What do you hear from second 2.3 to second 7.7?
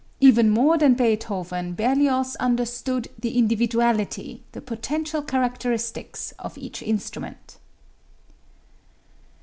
understood the individuality, the potential characteristics of each instrument.